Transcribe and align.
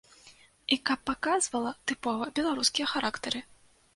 І 0.75 0.77
каб 0.89 0.99
паказвала 1.09 1.73
тыпова 1.91 2.29
беларускія 2.39 2.87
характары. 2.95 3.39